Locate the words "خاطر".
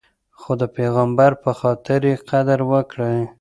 1.59-2.01